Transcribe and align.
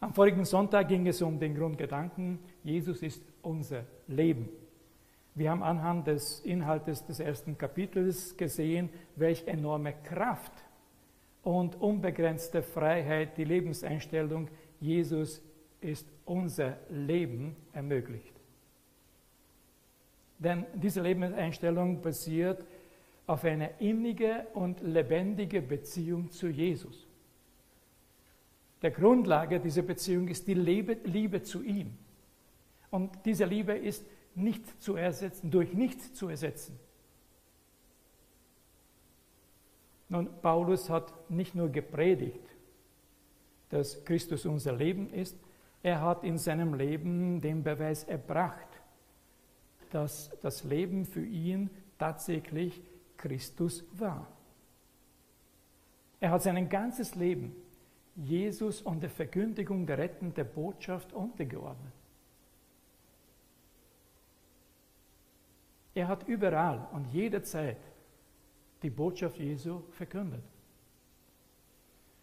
Am 0.00 0.12
vorigen 0.12 0.44
Sonntag 0.44 0.88
ging 0.88 1.06
es 1.08 1.20
um 1.22 1.40
den 1.40 1.56
Grundgedanken, 1.56 2.38
Jesus 2.62 3.02
ist 3.02 3.22
unser 3.42 3.84
Leben. 4.06 4.48
Wir 5.34 5.50
haben 5.50 5.62
anhand 5.62 6.06
des 6.06 6.40
Inhaltes 6.40 7.04
des 7.04 7.18
ersten 7.18 7.58
Kapitels 7.58 8.36
gesehen, 8.36 8.90
welche 9.16 9.48
enorme 9.48 9.94
Kraft 10.04 10.52
und 11.42 11.80
unbegrenzte 11.80 12.62
Freiheit 12.62 13.36
die 13.36 13.44
Lebenseinstellung 13.44 14.48
Jesus 14.80 15.42
ist 15.80 16.06
unser 16.24 16.76
Leben 16.90 17.56
ermöglicht. 17.72 18.34
Denn 20.38 20.64
diese 20.74 21.02
Lebenseinstellung 21.02 22.00
basiert 22.00 22.64
auf 23.26 23.44
eine 23.44 23.70
innige 23.80 24.46
und 24.54 24.80
lebendige 24.80 25.60
Beziehung 25.60 26.30
zu 26.30 26.48
Jesus. 26.48 27.07
Der 28.82 28.90
Grundlage 28.90 29.58
dieser 29.58 29.82
Beziehung 29.82 30.28
ist 30.28 30.46
die 30.46 30.54
Liebe, 30.54 30.98
Liebe 31.04 31.42
zu 31.42 31.62
ihm. 31.62 31.96
Und 32.90 33.10
diese 33.24 33.44
Liebe 33.44 33.72
ist 33.72 34.04
nicht 34.34 34.80
zu 34.80 34.96
ersetzen, 34.96 35.50
durch 35.50 35.74
nichts 35.74 36.14
zu 36.14 36.28
ersetzen. 36.28 36.78
Nun, 40.08 40.28
Paulus 40.40 40.88
hat 40.88 41.12
nicht 41.30 41.54
nur 41.54 41.68
gepredigt, 41.68 42.40
dass 43.68 44.04
Christus 44.04 44.46
unser 44.46 44.72
Leben 44.72 45.12
ist, 45.12 45.36
er 45.82 46.00
hat 46.00 46.24
in 46.24 46.38
seinem 46.38 46.74
Leben 46.74 47.40
den 47.40 47.62
Beweis 47.62 48.04
erbracht, 48.04 48.66
dass 49.90 50.30
das 50.40 50.64
Leben 50.64 51.04
für 51.04 51.24
ihn 51.24 51.70
tatsächlich 51.98 52.80
Christus 53.16 53.84
war. 53.92 54.26
Er 56.20 56.30
hat 56.30 56.42
sein 56.42 56.68
ganzes 56.68 57.14
Leben 57.14 57.54
Jesus 58.18 58.82
und 58.82 59.00
der 59.02 59.10
Verkündigung 59.10 59.86
der 59.86 59.98
rettenden 59.98 60.46
Botschaft 60.52 61.12
untergeordnet. 61.12 61.92
Er 65.94 66.08
hat 66.08 66.26
überall 66.26 66.88
und 66.92 67.06
jederzeit 67.12 67.78
die 68.82 68.90
Botschaft 68.90 69.38
Jesu 69.38 69.82
verkündet. 69.90 70.42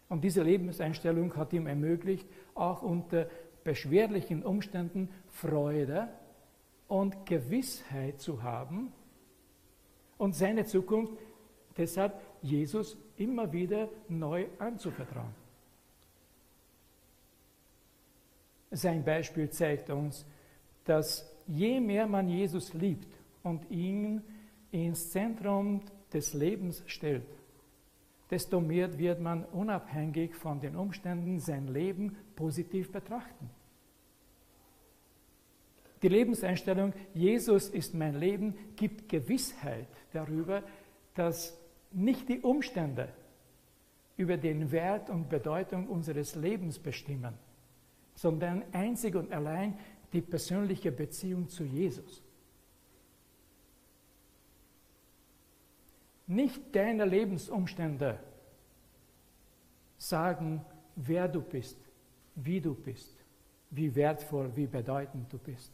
Und 0.08 0.22
diese 0.22 0.42
Lebenseinstellung 0.42 1.34
hat 1.36 1.52
ihm 1.52 1.66
ermöglicht, 1.66 2.28
auch 2.54 2.82
unter 2.82 3.26
beschwerlichen 3.64 4.42
Umständen 4.42 5.08
Freude 5.28 6.08
und 6.88 7.26
Gewissheit 7.26 8.20
zu 8.20 8.42
haben 8.42 8.92
und 10.18 10.34
seine 10.34 10.64
Zukunft 10.64 11.14
deshalb 11.76 12.20
Jesus 12.42 12.96
immer 13.16 13.52
wieder 13.52 13.88
neu 14.08 14.46
anzuvertrauen. 14.58 15.45
Sein 18.76 19.04
Beispiel 19.04 19.48
zeigt 19.48 19.88
uns, 19.88 20.26
dass 20.84 21.34
je 21.46 21.80
mehr 21.80 22.06
man 22.06 22.28
Jesus 22.28 22.74
liebt 22.74 23.08
und 23.42 23.70
ihn 23.70 24.22
ins 24.70 25.10
Zentrum 25.10 25.80
des 26.12 26.34
Lebens 26.34 26.82
stellt, 26.86 27.26
desto 28.30 28.60
mehr 28.60 28.98
wird 28.98 29.20
man 29.20 29.44
unabhängig 29.46 30.34
von 30.34 30.60
den 30.60 30.76
Umständen 30.76 31.40
sein 31.40 31.68
Leben 31.68 32.16
positiv 32.34 32.92
betrachten. 32.92 33.48
Die 36.02 36.08
Lebenseinstellung, 36.08 36.92
Jesus 37.14 37.68
ist 37.68 37.94
mein 37.94 38.14
Leben, 38.14 38.54
gibt 38.76 39.08
Gewissheit 39.08 39.88
darüber, 40.12 40.62
dass 41.14 41.58
nicht 41.92 42.28
die 42.28 42.40
Umstände 42.40 43.08
über 44.18 44.36
den 44.36 44.70
Wert 44.70 45.08
und 45.08 45.30
Bedeutung 45.30 45.88
unseres 45.88 46.34
Lebens 46.34 46.78
bestimmen, 46.78 47.34
sondern 48.16 48.64
einzig 48.72 49.14
und 49.14 49.30
allein 49.32 49.78
die 50.12 50.22
persönliche 50.22 50.90
Beziehung 50.90 51.48
zu 51.48 51.64
Jesus. 51.64 52.22
Nicht 56.26 56.74
deine 56.74 57.04
Lebensumstände 57.04 58.18
sagen, 59.98 60.64
wer 60.96 61.28
du 61.28 61.40
bist, 61.40 61.78
wie 62.34 62.60
du 62.60 62.74
bist, 62.74 63.14
wie 63.70 63.94
wertvoll, 63.94 64.50
wie 64.56 64.66
bedeutend 64.66 65.32
du 65.32 65.38
bist. 65.38 65.72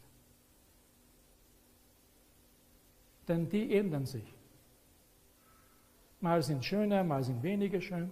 Denn 3.27 3.49
die 3.49 3.75
ändern 3.75 4.05
sich. 4.05 4.35
Mal 6.21 6.43
sind 6.43 6.65
schöner, 6.65 7.05
mal 7.05 7.23
sind 7.23 7.43
weniger 7.43 7.81
schön. 7.81 8.11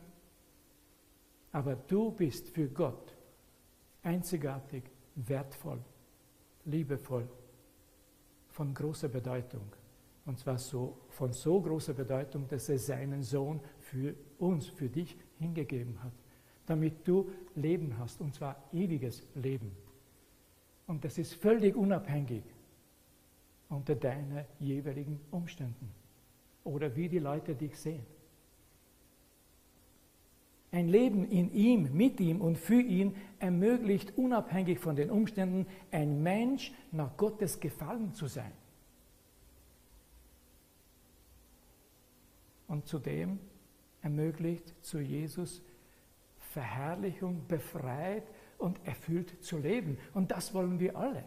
Aber 1.53 1.75
du 1.75 2.13
bist 2.13 2.49
für 2.49 2.69
Gott 2.69 3.15
einzigartig, 4.03 4.84
wertvoll, 5.15 5.81
liebevoll, 6.65 7.28
von 8.49 8.75
großer 8.75 9.09
Bedeutung. 9.09 9.72
Und 10.27 10.38
zwar 10.38 10.59
so, 10.59 10.99
von 11.09 11.33
so 11.33 11.61
großer 11.61 11.94
Bedeutung, 11.94 12.47
dass 12.49 12.69
er 12.69 12.78
seinen 12.78 13.22
Sohn 13.22 13.60
für 13.78 14.15
uns, 14.39 14.66
für 14.66 14.89
dich 14.89 15.16
hingegeben 15.39 16.03
hat, 16.03 16.12
damit 16.66 17.06
du 17.06 17.31
Leben 17.55 17.97
hast, 17.99 18.21
und 18.21 18.34
zwar 18.34 18.62
ewiges 18.72 19.22
Leben. 19.34 19.75
Und 20.87 21.05
das 21.05 21.19
ist 21.19 21.34
völlig 21.34 21.75
unabhängig 21.75 22.43
unter 23.69 23.94
deinen 23.94 24.44
jeweiligen 24.59 25.21
Umständen 25.31 25.93
oder 26.65 26.94
wie 26.94 27.09
die 27.09 27.19
Leute 27.19 27.55
dich 27.55 27.78
sehen. 27.78 28.05
Ein 30.73 30.89
Leben 30.89 31.29
in 31.29 31.53
ihm, 31.53 31.93
mit 31.93 32.21
ihm 32.21 32.41
und 32.41 32.57
für 32.57 32.81
ihn 32.81 33.17
ermöglicht 33.41 34.17
unabhängig 34.17 34.79
von 34.79 34.95
den 34.95 35.11
Umständen 35.11 35.67
ein 35.91 36.23
Mensch 36.23 36.73
nach 36.93 37.17
Gottes 37.17 37.59
Gefallen 37.59 38.15
zu 38.15 38.29
sein. 38.29 38.53
Und 42.69 42.87
zudem 42.87 43.41
ermöglicht 44.01 44.73
zu 44.85 45.01
Jesus 45.01 45.61
Verherrlichung, 46.53 47.47
befreit 47.49 48.25
und 48.59 48.85
erfüllt 48.87 49.43
zu 49.43 49.59
leben. 49.59 49.99
Und 50.15 50.31
das 50.31 50.55
wollen 50.55 50.79
wir 50.79 50.97
alle. 50.97 51.25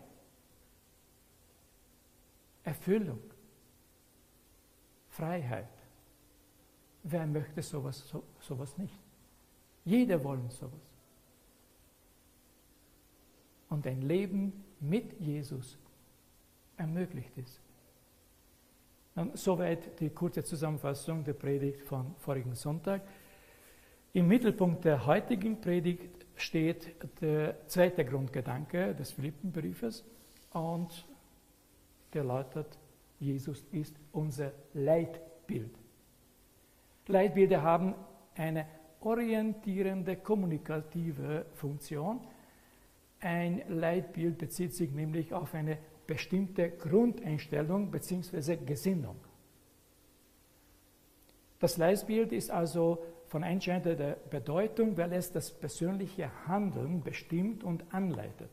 Erfüllung, 2.64 3.20
Freiheit. 5.10 5.68
Wer 7.04 7.28
möchte 7.28 7.62
sowas, 7.62 8.08
so, 8.08 8.24
sowas 8.40 8.78
nicht? 8.78 9.03
Jeder 9.85 10.23
wollen 10.23 10.49
sowas. 10.49 10.79
Und 13.69 13.85
ein 13.88 14.01
Leben 14.01 14.63
mit 14.79 15.19
Jesus 15.19 15.77
ermöglicht 16.77 17.38
ist. 17.38 17.59
Soweit 19.33 19.99
die 19.99 20.09
kurze 20.09 20.44
Zusammenfassung 20.44 21.23
der 21.23 21.33
Predigt 21.33 21.81
von 21.81 22.16
vorigen 22.17 22.55
Sonntag. 22.55 23.01
Im 24.13 24.27
Mittelpunkt 24.27 24.85
der 24.85 25.05
heutigen 25.05 25.59
Predigt 25.59 26.25
steht 26.35 26.95
der 27.21 27.67
zweite 27.67 28.05
Grundgedanke 28.05 28.95
des 28.95 29.11
Philippenbriefes 29.11 30.03
und 30.51 31.07
der 32.13 32.23
lautet, 32.23 32.77
Jesus 33.19 33.65
ist 33.71 33.95
unser 34.11 34.51
Leitbild. 34.73 35.71
Leitbilder 37.07 37.61
haben 37.61 37.95
eine 38.35 38.67
orientierende, 39.06 40.18
kommunikative 40.18 41.46
Funktion. 41.53 42.22
Ein 43.19 43.64
Leitbild 43.69 44.38
bezieht 44.38 44.74
sich 44.74 44.91
nämlich 44.91 45.34
auf 45.34 45.53
eine 45.53 45.78
bestimmte 46.08 46.69
Grundeinstellung 46.69 47.92
bzw. 47.92 48.58
Gesinnung. 48.58 49.16
Das 51.59 51.78
Leitbild 51.78 52.34
ist 52.34 52.52
also 52.52 53.02
von 53.28 53.44
entscheidender 53.44 54.18
Bedeutung, 54.30 54.97
weil 54.97 55.13
es 55.13 55.31
das 55.31 55.52
persönliche 55.52 56.30
Handeln 56.46 57.02
bestimmt 57.02 57.63
und 57.63 57.94
anleitet. 57.94 58.51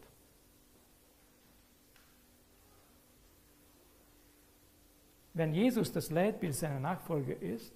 Wenn 5.34 5.52
Jesus 5.54 5.92
das 5.92 6.10
Leitbild 6.10 6.54
seiner 6.54 6.80
Nachfolger 6.80 7.40
ist, 7.40 7.72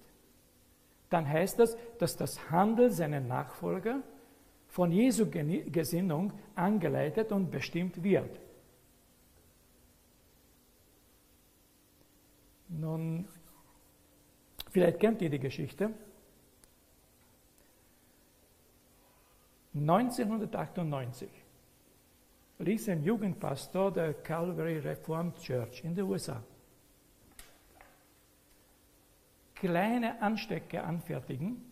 dann 1.09 1.27
heißt 1.27 1.59
das, 1.59 1.77
dass 1.99 2.17
das 2.17 2.49
Handeln 2.49 2.91
seiner 2.91 3.19
Nachfolger 3.19 4.01
von 4.67 4.91
Jesu 4.91 5.29
Gesinnung 5.29 6.33
angeleitet 6.55 7.31
und 7.31 7.49
bestimmt 7.49 8.03
wird. 8.03 8.39
Nun, 12.67 13.27
vielleicht 14.71 14.99
kennt 14.99 15.21
ihr 15.21 15.29
die 15.29 15.39
Geschichte. 15.39 15.91
1998 19.73 21.29
ließ 22.59 22.89
ein 22.89 23.03
Jugendpastor 23.03 23.91
der 23.91 24.13
Calvary 24.13 24.79
Reformed 24.79 25.37
Church 25.37 25.83
in 25.83 25.93
den 25.93 26.05
USA 26.05 26.41
kleine 29.55 30.21
Anstecker 30.21 30.83
anfertigen 30.83 31.63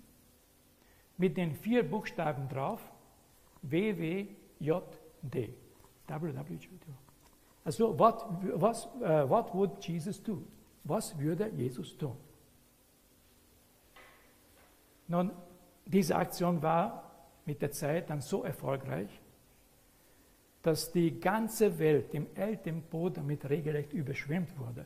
mit 1.18 1.38
den 1.38 1.54
vier 1.54 1.88
Buchstaben 1.88 2.50
drauf, 2.50 2.82
WWJD. 3.62 4.44
W-J-D. 4.64 5.54
WWJD. 6.08 6.88
Also, 7.66 7.98
what, 7.98 8.26
was, 8.56 8.88
uh, 9.02 9.26
what 9.28 9.54
would 9.54 9.82
Jesus 9.82 10.22
do? 10.22 10.44
Was 10.84 11.18
würde 11.18 11.50
Jesus 11.56 11.98
tun? 11.98 12.16
Nun, 15.08 15.32
diese 15.86 16.16
Aktion 16.16 16.62
war 16.62 17.12
mit 17.46 17.62
der 17.62 17.72
Zeit 17.72 18.10
dann 18.10 18.22
so 18.22 18.44
erfolgreich, 18.44 19.10
dass 20.62 20.92
die 20.92 21.20
ganze 21.20 21.78
Welt 21.78 22.14
im 22.14 22.28
Eltempo 22.36 23.10
damit 23.10 23.50
regelrecht 23.50 23.94
überschwemmt 23.94 24.58
wurde. 24.58 24.86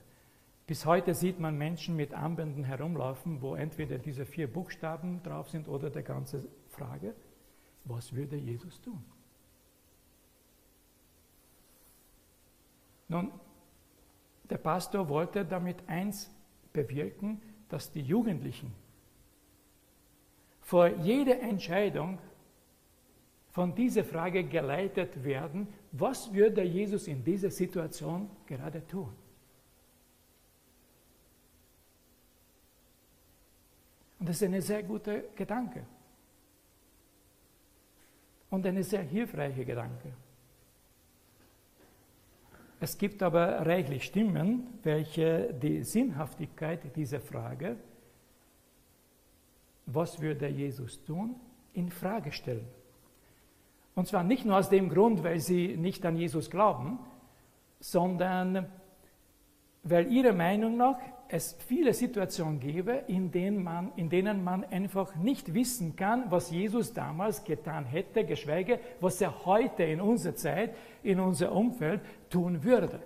Bis 0.67 0.85
heute 0.85 1.13
sieht 1.13 1.39
man 1.39 1.57
Menschen 1.57 1.95
mit 1.95 2.13
Armbänden 2.13 2.65
herumlaufen, 2.65 3.41
wo 3.41 3.55
entweder 3.55 3.97
diese 3.97 4.25
vier 4.25 4.51
Buchstaben 4.51 5.23
drauf 5.23 5.49
sind 5.49 5.69
oder 5.69 5.89
der 5.89 6.03
ganze 6.03 6.45
Frage, 6.67 7.15
was 7.85 8.13
würde 8.13 8.35
Jesus 8.35 8.81
tun? 8.81 9.01
Nun, 13.07 13.31
der 14.49 14.57
Pastor 14.57 15.07
wollte 15.07 15.45
damit 15.45 15.87
eins 15.87 16.29
bewirken, 16.73 17.41
dass 17.69 17.89
die 17.89 18.01
Jugendlichen 18.01 18.73
vor 20.59 20.87
jeder 20.87 21.39
Entscheidung 21.39 22.19
von 23.51 23.73
dieser 23.73 24.03
Frage 24.03 24.43
geleitet 24.43 25.23
werden, 25.23 25.69
was 25.93 26.33
würde 26.33 26.61
Jesus 26.61 27.07
in 27.07 27.23
dieser 27.23 27.51
Situation 27.51 28.29
gerade 28.45 28.85
tun? 28.85 29.13
Und 34.19 34.29
das 34.29 34.41
ist 34.41 34.43
ein 34.43 34.61
sehr 34.61 34.83
guter 34.83 35.19
Gedanke. 35.35 35.83
Und 38.49 38.65
ein 38.65 38.81
sehr 38.81 39.03
hilfreicher 39.03 39.65
Gedanke. 39.65 40.13
Es 42.79 42.97
gibt 42.97 43.23
aber 43.23 43.65
reichlich 43.65 44.03
Stimmen, 44.03 44.79
welche 44.83 45.53
die 45.53 45.83
Sinnhaftigkeit 45.83 46.95
dieser 46.95 47.19
Frage, 47.19 47.75
was 49.87 50.21
würde 50.21 50.47
Jesus 50.47 51.03
tun, 51.03 51.35
in 51.73 51.89
Frage 51.89 52.31
stellen. 52.31 52.67
Und 53.95 54.07
zwar 54.07 54.23
nicht 54.23 54.45
nur 54.45 54.57
aus 54.57 54.69
dem 54.69 54.89
Grund, 54.89 55.23
weil 55.23 55.39
sie 55.39 55.75
nicht 55.75 56.05
an 56.05 56.17
Jesus 56.17 56.51
glauben, 56.51 56.99
sondern 57.79 58.67
weil 59.81 60.11
ihrer 60.11 60.33
Meinung 60.33 60.77
nach 60.77 60.99
es 61.29 61.57
viele 61.67 61.93
Situationen 61.93 62.59
gäbe, 62.59 63.03
in 63.07 63.31
denen, 63.31 63.63
man, 63.63 63.91
in 63.95 64.09
denen 64.09 64.43
man 64.43 64.63
einfach 64.63 65.15
nicht 65.15 65.53
wissen 65.53 65.95
kann, 65.95 66.29
was 66.31 66.51
Jesus 66.51 66.93
damals 66.93 67.43
getan 67.43 67.85
hätte, 67.85 68.25
geschweige, 68.25 68.79
was 68.99 69.21
er 69.21 69.45
heute 69.45 69.83
in 69.83 70.01
unserer 70.01 70.35
Zeit, 70.35 70.75
in 71.03 71.19
unser 71.19 71.51
Umfeld 71.51 72.01
tun 72.29 72.63
würde. 72.63 73.01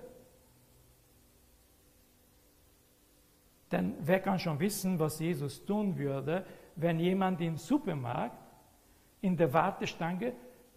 Denn 3.72 3.96
wer 4.02 4.20
kann 4.20 4.38
schon 4.38 4.60
wissen, 4.60 5.00
was 5.00 5.20
Jesus 5.20 5.66
tun 5.66 5.98
würde, 5.98 6.46
wenn 6.76 7.00
jemand 7.00 7.40
im 7.42 7.58
Supermarkt 7.58 8.38
in 9.22 9.38
der 9.38 9.54
Wartestange 9.54 10.34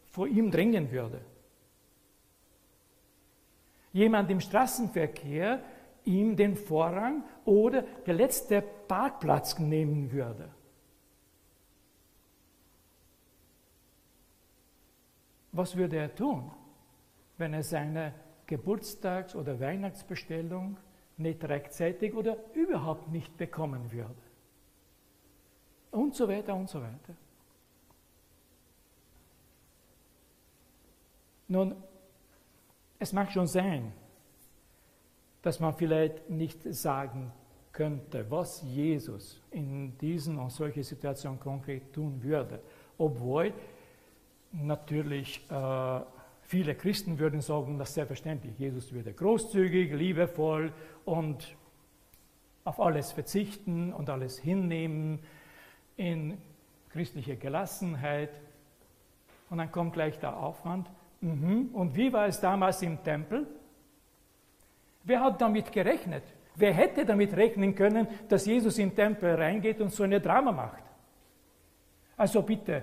vor 0.07 0.29
ihm 0.29 0.51
dringen 0.51 0.91
würde? 0.91 1.21
Jemand 3.93 4.31
im 4.31 4.41
Straßenverkehr 4.41 5.63
ihm 6.05 6.37
den 6.37 6.57
Vorrang 6.57 7.25
oder 7.45 7.83
der 7.83 8.15
letzte 8.15 8.63
Parkplatz 8.63 9.59
nehmen 9.59 10.13
würde. 10.13 10.51
Was 15.53 15.77
würde 15.77 15.97
er 15.97 16.15
tun, 16.15 16.51
wenn 17.39 17.55
er 17.55 17.63
seine 17.63 18.13
Geburtstags- 18.47 19.37
oder 19.37 19.61
Weihnachtsbestellung 19.61 20.77
nicht 21.17 21.45
rechtzeitig 21.45 22.13
oder 22.15 22.37
überhaupt 22.55 23.09
nicht 23.09 23.37
bekommen 23.37 23.93
würde? 23.93 24.23
Und 25.93 26.15
so 26.15 26.29
weiter 26.29 26.55
und 26.57 26.69
so 26.69 26.83
weiter. 26.83 27.15
Nun, 31.47 31.77
es 32.99 33.13
mag 33.13 33.31
schon 33.31 33.47
sein, 33.47 33.93
dass 35.45 35.61
man 35.61 35.75
vielleicht 35.75 36.31
nicht 36.31 36.63
sagen 36.75 37.31
könnte, 37.71 38.25
was 38.31 38.63
Jesus 38.63 39.43
in 39.51 39.97
diesen 39.99 40.39
und 40.39 40.51
solchen 40.51 40.83
Situationen 40.83 41.39
konkret 41.39 41.93
tun 41.93 42.23
würde. 42.23 42.61
Obwohl 42.97 43.53
natürlich 44.53 45.45
äh, 45.51 46.01
viele 46.41 46.75
Christen 46.75 47.19
würden 47.19 47.43
sagen, 47.43 47.77
das 47.79 47.91
ist 47.91 47.95
selbstverständlich. 47.97 48.59
Jesus 48.59 48.91
würde 48.91 49.13
großzügig, 49.13 49.93
liebevoll 49.93 50.73
und 51.05 51.55
auf 52.65 52.81
alles 52.81 53.13
verzichten 53.13 53.93
und 53.93 54.09
alles 54.09 54.39
hinnehmen 54.39 55.19
in 55.99 56.39
christlicher 56.89 57.37
Gelassenheit. 57.37 58.31
Und 59.51 59.59
dann 59.59 59.71
kommt 59.71 59.93
gleich 59.93 60.19
der 60.19 60.39
Aufwand. 60.39 60.89
Mhm. 61.21 61.69
Und 61.75 61.95
wie 61.97 62.11
war 62.15 62.29
es 62.29 62.41
damals 62.41 62.81
im 62.81 63.03
Tempel? 63.03 63.47
Wer 65.05 65.21
hat 65.21 65.41
damit 65.41 65.71
gerechnet? 65.71 66.25
Wer 66.57 66.73
hätte 66.73 67.05
damit 67.05 67.37
rechnen 67.37 67.75
können, 67.75 68.07
dass 68.29 68.47
Jesus 68.47 68.77
den 68.77 68.95
Tempel 68.95 69.35
reingeht 69.35 69.81
und 69.81 69.93
so 69.93 70.05
eine 70.05 70.21
Drama 70.21 70.53
macht? 70.53 70.83
Also 72.17 72.43
bitte, 72.43 72.83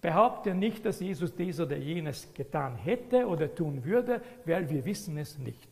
behaupte 0.00 0.54
nicht, 0.54 0.84
dass 0.84 1.00
Jesus 1.00 1.34
dies 1.34 1.60
oder 1.60 1.76
jenes 1.76 2.32
getan 2.32 2.76
hätte 2.76 3.26
oder 3.26 3.54
tun 3.54 3.84
würde, 3.84 4.22
weil 4.46 4.68
wir 4.68 4.84
wissen 4.84 5.18
es 5.18 5.38
nicht. 5.38 5.68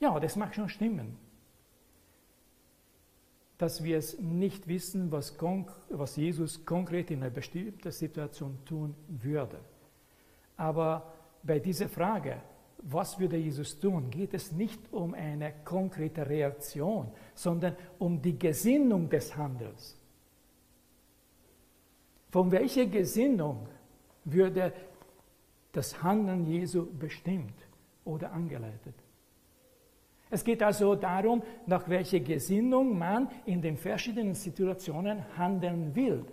Ja, 0.00 0.18
das 0.18 0.36
mag 0.36 0.54
schon 0.54 0.68
stimmen, 0.68 1.16
dass 3.58 3.84
wir 3.84 3.98
es 3.98 4.18
nicht 4.18 4.66
wissen, 4.66 5.12
was, 5.12 5.36
was 5.90 6.16
Jesus 6.16 6.64
konkret 6.64 7.10
in 7.10 7.22
einer 7.22 7.30
bestimmten 7.30 7.90
Situation 7.92 8.58
tun 8.64 8.94
würde. 9.06 9.60
Aber 10.56 11.12
bei 11.42 11.58
dieser 11.58 11.88
Frage, 11.88 12.40
was 12.84 13.18
würde 13.18 13.36
Jesus 13.38 13.78
tun, 13.80 14.10
geht 14.10 14.34
es 14.34 14.52
nicht 14.52 14.92
um 14.92 15.14
eine 15.14 15.54
konkrete 15.64 16.28
Reaktion, 16.28 17.10
sondern 17.34 17.76
um 17.98 18.20
die 18.20 18.38
Gesinnung 18.38 19.08
des 19.08 19.34
Handels. 19.34 19.98
Von 22.30 22.50
welcher 22.50 22.86
Gesinnung 22.86 23.68
würde 24.24 24.72
das 25.72 26.02
Handeln 26.02 26.46
Jesu 26.46 26.86
bestimmt 26.86 27.54
oder 28.04 28.32
angeleitet? 28.32 28.94
Es 30.30 30.44
geht 30.44 30.62
also 30.62 30.94
darum, 30.94 31.42
nach 31.66 31.88
welcher 31.88 32.20
Gesinnung 32.20 32.98
man 32.98 33.30
in 33.46 33.62
den 33.62 33.78
verschiedenen 33.78 34.34
Situationen 34.34 35.24
handeln 35.38 35.94
will. 35.94 36.24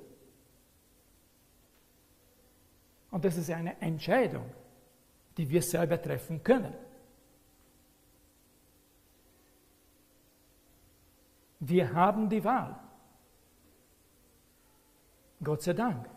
Und 3.09 3.23
das 3.23 3.37
ist 3.37 3.51
eine 3.51 3.79
Entscheidung 3.79 4.45
die 5.37 5.49
wir 5.49 5.61
selber 5.61 6.01
treffen 6.01 6.43
können. 6.43 6.73
Wir 11.59 11.93
haben 11.93 12.27
die 12.29 12.43
Wahl. 12.43 12.79
Gott 15.43 15.61
sei 15.61 15.73
Dank. 15.73 16.09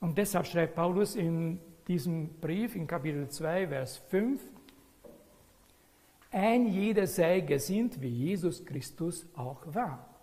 Und 0.00 0.16
deshalb 0.16 0.46
schreibt 0.46 0.74
Paulus 0.74 1.16
in 1.16 1.60
diesem 1.86 2.40
Brief 2.40 2.76
in 2.76 2.86
Kapitel 2.86 3.28
2, 3.28 3.68
Vers 3.68 3.98
5, 4.08 4.40
ein 6.30 6.66
jeder 6.66 7.06
sei 7.06 7.40
gesinnt, 7.40 8.00
wie 8.00 8.08
Jesus 8.08 8.64
Christus 8.64 9.26
auch 9.34 9.62
war. 9.66 10.17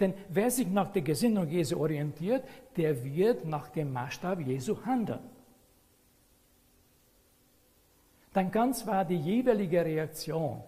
Denn 0.00 0.14
wer 0.28 0.50
sich 0.50 0.66
nach 0.68 0.92
der 0.92 1.02
Gesinnung 1.02 1.48
Jesu 1.48 1.78
orientiert, 1.78 2.44
der 2.76 3.04
wird 3.04 3.44
nach 3.44 3.68
dem 3.68 3.92
Maßstab 3.92 4.40
Jesu 4.40 4.84
handeln. 4.84 5.20
Dann 8.32 8.50
kann 8.50 8.74
zwar 8.74 9.04
die 9.04 9.16
jeweilige 9.16 9.84
Reaktion 9.84 10.62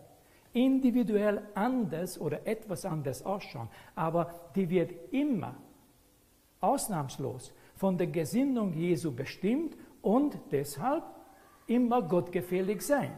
individuell 0.52 1.42
anders 1.54 2.18
oder 2.18 2.46
etwas 2.46 2.84
anders 2.84 3.24
ausschauen, 3.26 3.68
aber 3.94 4.32
die 4.54 4.70
wird 4.70 4.92
immer 5.12 5.56
ausnahmslos 6.60 7.52
von 7.74 7.98
der 7.98 8.06
Gesinnung 8.06 8.72
Jesu 8.72 9.12
bestimmt 9.12 9.76
und 10.00 10.38
deshalb 10.50 11.02
immer 11.66 12.00
gottgefällig 12.00 12.80
sein. 12.80 13.10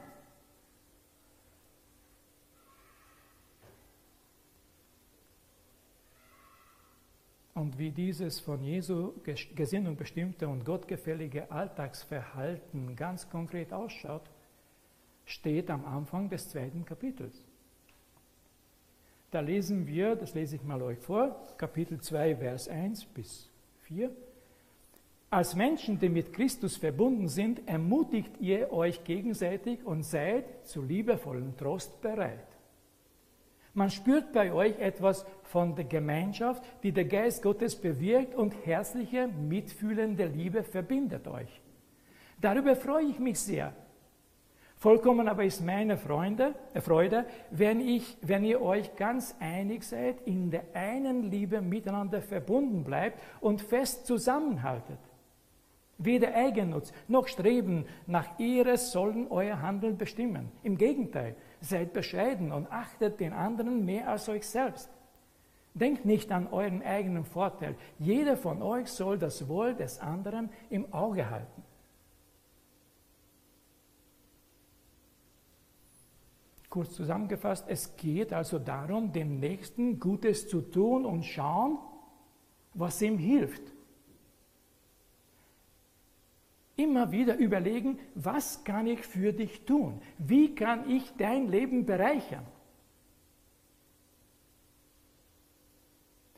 Und 7.58 7.76
wie 7.76 7.90
dieses 7.90 8.38
von 8.38 8.62
Jesu 8.62 9.12
Gesinnung 9.54 9.96
bestimmte 9.96 10.48
und 10.48 10.64
gottgefällige 10.64 11.50
Alltagsverhalten 11.50 12.94
ganz 12.94 13.28
konkret 13.28 13.72
ausschaut, 13.72 14.22
steht 15.24 15.68
am 15.68 15.84
Anfang 15.84 16.30
des 16.30 16.48
zweiten 16.48 16.84
Kapitels. 16.84 17.44
Da 19.32 19.40
lesen 19.40 19.86
wir, 19.86 20.14
das 20.14 20.34
lese 20.34 20.56
ich 20.56 20.62
mal 20.62 20.80
euch 20.80 21.00
vor, 21.00 21.36
Kapitel 21.58 22.00
2, 22.00 22.36
Vers 22.36 22.68
1 22.68 23.04
bis 23.06 23.50
4. 23.82 24.10
Als 25.30 25.54
Menschen, 25.54 25.98
die 25.98 26.08
mit 26.08 26.32
Christus 26.32 26.76
verbunden 26.76 27.28
sind, 27.28 27.68
ermutigt 27.68 28.40
ihr 28.40 28.72
euch 28.72 29.04
gegenseitig 29.04 29.84
und 29.84 30.04
seid 30.04 30.66
zu 30.66 30.80
liebevollen 30.80 31.56
Trost 31.56 32.00
bereit. 32.00 32.57
Man 33.74 33.90
spürt 33.90 34.32
bei 34.32 34.52
euch 34.52 34.78
etwas 34.78 35.24
von 35.42 35.74
der 35.76 35.84
Gemeinschaft, 35.84 36.62
die 36.82 36.92
der 36.92 37.04
Geist 37.04 37.42
Gottes 37.42 37.76
bewirkt 37.76 38.34
und 38.34 38.54
herzliche, 38.66 39.28
mitfühlende 39.28 40.26
Liebe 40.26 40.62
verbindet 40.62 41.28
euch. 41.28 41.60
Darüber 42.40 42.76
freue 42.76 43.04
ich 43.04 43.18
mich 43.18 43.38
sehr. 43.38 43.72
Vollkommen 44.76 45.26
aber 45.26 45.44
ist 45.44 45.60
meine 45.60 45.96
Freunde, 45.96 46.54
äh 46.72 46.80
Freude, 46.80 47.26
wenn, 47.50 47.80
ich, 47.80 48.16
wenn 48.22 48.44
ihr 48.44 48.62
euch 48.62 48.94
ganz 48.94 49.34
einig 49.40 49.82
seid, 49.82 50.20
in 50.24 50.52
der 50.52 50.62
einen 50.72 51.24
Liebe 51.24 51.60
miteinander 51.60 52.22
verbunden 52.22 52.84
bleibt 52.84 53.20
und 53.40 53.60
fest 53.60 54.06
zusammenhaltet. 54.06 54.98
Weder 55.98 56.32
Eigennutz 56.34 56.92
noch 57.08 57.26
Streben 57.26 57.84
nach 58.06 58.38
Ehre 58.38 58.78
sollen 58.78 59.26
euer 59.30 59.60
Handeln 59.60 59.98
bestimmen. 59.98 60.50
Im 60.62 60.78
Gegenteil, 60.78 61.34
seid 61.60 61.92
bescheiden 61.92 62.52
und 62.52 62.70
achtet 62.70 63.18
den 63.18 63.32
anderen 63.32 63.84
mehr 63.84 64.08
als 64.08 64.28
euch 64.28 64.46
selbst. 64.46 64.88
Denkt 65.74 66.04
nicht 66.04 66.30
an 66.30 66.46
euren 66.46 66.82
eigenen 66.82 67.24
Vorteil. 67.24 67.76
Jeder 67.98 68.36
von 68.36 68.62
euch 68.62 68.88
soll 68.88 69.18
das 69.18 69.48
Wohl 69.48 69.74
des 69.74 69.98
anderen 69.98 70.50
im 70.70 70.92
Auge 70.92 71.28
halten. 71.30 71.62
Kurz 76.70 76.94
zusammengefasst, 76.94 77.64
es 77.68 77.96
geht 77.96 78.32
also 78.32 78.58
darum, 78.58 79.10
dem 79.12 79.40
Nächsten 79.40 79.98
Gutes 79.98 80.48
zu 80.48 80.60
tun 80.60 81.06
und 81.06 81.24
schauen, 81.24 81.78
was 82.74 83.00
ihm 83.02 83.18
hilft. 83.18 83.62
Immer 86.78 87.10
wieder 87.10 87.36
überlegen, 87.36 87.98
was 88.14 88.62
kann 88.62 88.86
ich 88.86 89.00
für 89.00 89.32
dich 89.32 89.64
tun? 89.64 90.00
Wie 90.16 90.54
kann 90.54 90.88
ich 90.88 91.12
dein 91.18 91.48
Leben 91.48 91.84
bereichern? 91.84 92.46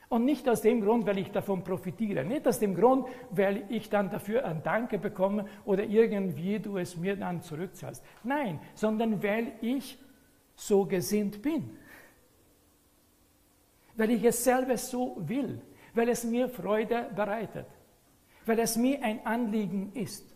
Und 0.09 0.25
nicht 0.25 0.49
aus 0.49 0.63
dem 0.63 0.81
Grund, 0.81 1.07
weil 1.07 1.19
ich 1.19 1.31
davon 1.31 1.63
profitiere. 1.63 2.25
Nicht 2.25 2.49
aus 2.49 2.59
dem 2.59 2.75
Grund, 2.75 3.07
weil 3.31 3.65
ich 3.69 3.91
dann 3.91 4.11
dafür 4.11 4.47
ein 4.47 4.63
Danke 4.63 4.99
bekomme 4.99 5.45
oder 5.67 5.85
irgendwie 5.85 6.59
du 6.59 6.79
es 6.79 6.97
mir 6.97 7.17
dann 7.17 7.43
zurückzahlst. 7.43 8.03
Nein, 8.25 8.61
sondern 8.75 9.23
weil 9.23 9.53
ich 9.61 9.99
so 10.57 10.87
gesinnt 10.87 11.43
bin. 11.43 11.77
Weil 13.95 14.13
ich 14.13 14.25
es 14.25 14.43
selber 14.43 14.79
so 14.79 15.19
will. 15.21 15.61
Weil 15.93 16.09
es 16.09 16.25
mir 16.25 16.49
Freude 16.49 17.11
bereitet. 17.15 17.67
Weil 18.47 18.61
es 18.61 18.77
mir 18.77 19.05
ein 19.05 19.27
Anliegen 19.27 19.93
ist. 19.93 20.30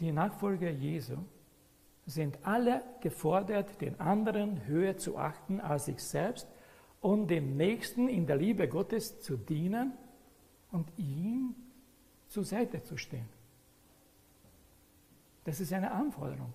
Die 0.00 0.12
Nachfolger 0.12 0.70
Jesu 0.70 1.16
sind 2.06 2.38
alle 2.42 2.82
gefordert, 3.00 3.80
den 3.80 3.98
anderen 4.00 4.64
höher 4.66 4.96
zu 4.96 5.18
achten 5.18 5.60
als 5.60 5.86
sich 5.86 6.02
selbst 6.02 6.46
und 7.00 7.28
dem 7.28 7.56
Nächsten 7.56 8.08
in 8.08 8.26
der 8.26 8.36
Liebe 8.36 8.68
Gottes 8.68 9.20
zu 9.20 9.36
dienen 9.36 9.92
und 10.70 10.90
ihm 10.96 11.54
zur 12.28 12.44
Seite 12.44 12.82
zu 12.82 12.96
stehen. 12.96 13.28
Das 15.44 15.60
ist 15.60 15.72
eine 15.72 15.90
Anforderung. 15.90 16.52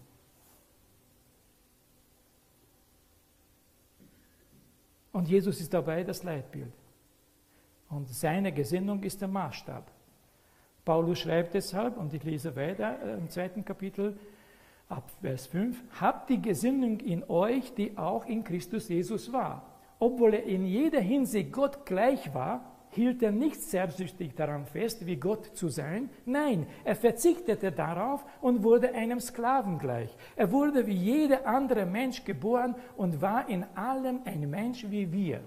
Und 5.12 5.28
Jesus 5.28 5.60
ist 5.62 5.74
dabei 5.74 6.04
das 6.04 6.24
Leitbild. 6.24 6.74
Und 7.90 8.10
seine 8.10 8.52
Gesinnung 8.52 9.04
ist 9.04 9.22
der 9.22 9.28
Maßstab. 9.28 9.90
Paulus 10.86 11.20
schreibt 11.20 11.54
deshalb, 11.54 11.98
und 11.98 12.14
ich 12.14 12.24
lese 12.24 12.56
weiter 12.56 12.98
äh, 13.02 13.14
im 13.14 13.30
zweiten 13.30 13.64
Kapitel 13.64 14.18
ab 14.90 15.10
Vers 15.22 15.48
5, 15.48 15.82
habt 16.00 16.30
die 16.30 16.42
Gesinnung 16.42 17.00
in 17.00 17.24
euch, 17.30 17.74
die 17.74 17.98
auch 17.98 18.26
in 18.26 18.44
Christus 18.44 18.90
Jesus 18.90 19.32
war. 19.32 19.64
Obwohl 20.00 20.34
er 20.34 20.44
in 20.44 20.66
jeder 20.66 21.00
Hinsicht 21.00 21.54
Gott 21.54 21.86
gleich 21.86 22.34
war, 22.34 22.74
hielt 22.90 23.24
er 23.24 23.32
nicht 23.32 23.62
selbstsüchtig 23.62 24.36
daran 24.36 24.66
fest, 24.66 25.06
wie 25.06 25.16
Gott 25.16 25.46
zu 25.56 25.70
sein. 25.70 26.10
Nein, 26.26 26.68
er 26.84 26.96
verzichtete 26.96 27.72
darauf 27.72 28.24
und 28.42 28.64
wurde 28.64 28.94
einem 28.94 29.20
Sklaven 29.20 29.80
gleich. 29.80 30.16
Er 30.36 30.52
wurde 30.52 30.86
wie 30.86 30.94
jeder 30.94 31.48
andere 31.48 31.86
Mensch 31.86 32.24
geboren 32.24 32.76
und 32.96 33.22
war 33.22 33.50
in 33.50 33.66
allem 33.76 34.22
ein 34.26 34.50
Mensch 34.50 34.86
wie 34.90 35.12
wir. 35.12 35.42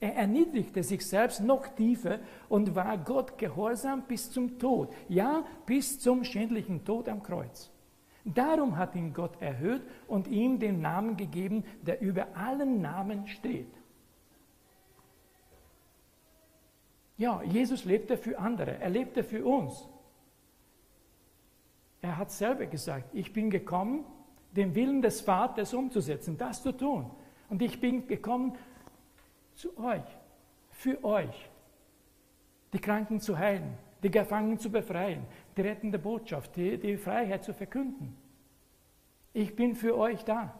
Er 0.00 0.16
erniedrigte 0.16 0.82
sich 0.82 1.06
selbst 1.06 1.40
noch 1.42 1.68
tiefer 1.68 2.20
und 2.48 2.74
war 2.74 2.96
Gott 2.96 3.36
gehorsam 3.36 4.02
bis 4.08 4.30
zum 4.30 4.58
Tod, 4.58 4.94
ja, 5.08 5.44
bis 5.66 6.00
zum 6.00 6.24
schändlichen 6.24 6.84
Tod 6.86 7.06
am 7.08 7.22
Kreuz. 7.22 7.70
Darum 8.24 8.78
hat 8.78 8.94
ihn 8.94 9.12
Gott 9.12 9.40
erhöht 9.40 9.82
und 10.08 10.26
ihm 10.26 10.58
den 10.58 10.80
Namen 10.80 11.18
gegeben, 11.18 11.64
der 11.82 12.00
über 12.00 12.28
allen 12.34 12.80
Namen 12.80 13.26
steht. 13.26 13.72
Ja, 17.18 17.42
Jesus 17.42 17.84
lebte 17.84 18.16
für 18.16 18.38
andere, 18.38 18.78
er 18.78 18.88
lebte 18.88 19.22
für 19.22 19.44
uns. 19.44 19.86
Er 22.00 22.16
hat 22.16 22.30
selber 22.30 22.64
gesagt, 22.64 23.10
ich 23.14 23.34
bin 23.34 23.50
gekommen, 23.50 24.06
den 24.56 24.74
Willen 24.74 25.02
des 25.02 25.20
Vaters 25.20 25.74
umzusetzen, 25.74 26.38
das 26.38 26.62
zu 26.62 26.72
tun. 26.72 27.10
Und 27.50 27.60
ich 27.60 27.80
bin 27.80 28.06
gekommen, 28.06 28.56
zu 29.60 29.76
euch, 29.78 30.18
für 30.70 31.04
euch, 31.04 31.50
die 32.72 32.78
Kranken 32.78 33.20
zu 33.20 33.38
heilen, 33.38 33.76
die 34.02 34.10
Gefangenen 34.10 34.58
zu 34.58 34.70
befreien, 34.70 35.26
die 35.54 35.60
rettende 35.60 35.98
Botschaft, 35.98 36.56
die, 36.56 36.78
die 36.78 36.96
Freiheit 36.96 37.44
zu 37.44 37.52
verkünden. 37.52 38.16
Ich 39.34 39.54
bin 39.54 39.74
für 39.76 39.96
euch 39.98 40.24
da. 40.24 40.54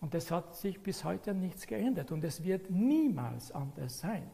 Und 0.00 0.14
es 0.14 0.30
hat 0.30 0.54
sich 0.54 0.82
bis 0.82 1.04
heute 1.04 1.32
nichts 1.32 1.66
geändert 1.66 2.12
und 2.12 2.22
es 2.24 2.44
wird 2.44 2.70
niemals 2.70 3.52
anders 3.52 4.00
sein. 4.00 4.30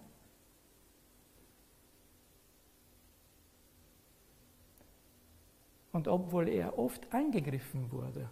Und 5.92 6.08
obwohl 6.08 6.48
er 6.48 6.78
oft 6.78 7.12
angegriffen 7.14 7.92
wurde, 7.92 8.30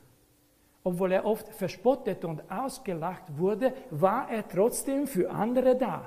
obwohl 0.87 1.11
er 1.11 1.25
oft 1.25 1.49
verspottet 1.49 2.25
und 2.25 2.49
ausgelacht 2.49 3.25
wurde, 3.37 3.75
war 3.91 4.31
er 4.31 4.47
trotzdem 4.47 5.09
für 5.09 5.29
andere 5.29 5.77
da. 5.77 6.07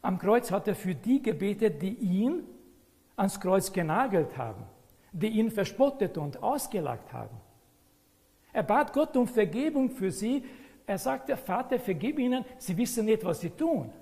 Am 0.00 0.18
Kreuz 0.18 0.50
hat 0.50 0.66
er 0.66 0.74
für 0.74 0.94
die 0.94 1.20
gebetet, 1.20 1.82
die 1.82 1.92
ihn 1.92 2.44
ans 3.16 3.38
Kreuz 3.38 3.70
genagelt 3.70 4.38
haben, 4.38 4.64
die 5.12 5.26
ihn 5.26 5.50
verspottet 5.50 6.16
und 6.16 6.42
ausgelacht 6.42 7.12
haben. 7.12 7.36
Er 8.54 8.62
bat 8.62 8.90
Gott 8.94 9.14
um 9.14 9.28
Vergebung 9.28 9.90
für 9.90 10.10
sie. 10.10 10.42
Er 10.86 10.96
sagte, 10.96 11.36
Vater, 11.36 11.78
vergib 11.78 12.18
ihnen, 12.18 12.46
sie 12.56 12.74
wissen 12.78 13.04
nicht, 13.04 13.22
was 13.26 13.40
sie 13.40 13.50
tun. 13.50 13.92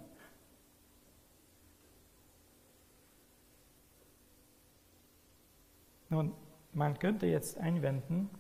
Nun, 6.10 6.32
man 6.78 6.98
könnte 6.98 7.26
jetzt 7.26 7.58
einwenden, 7.58 8.30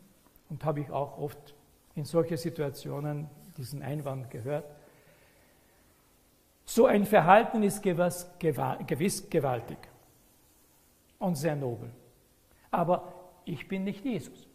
und 0.48 0.64
habe 0.64 0.80
ich 0.80 0.90
auch 0.90 1.18
oft 1.18 1.54
in 1.94 2.04
solchen 2.04 2.38
Situationen 2.38 3.28
diesen 3.56 3.82
Einwand 3.82 4.30
gehört, 4.30 4.64
so 6.64 6.86
ein 6.86 7.04
Verhalten 7.04 7.62
ist 7.62 7.82
gewiss, 7.82 8.30
gewiss 8.38 9.28
gewaltig 9.28 9.78
und 11.18 11.34
sehr 11.36 11.56
nobel. 11.56 11.90
Aber 12.70 13.12
ich 13.44 13.66
bin 13.68 13.84
nicht 13.84 14.04
Jesus. 14.04 14.46